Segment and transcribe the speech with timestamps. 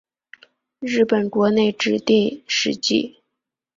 [0.81, 3.21] 日本国内指定史迹。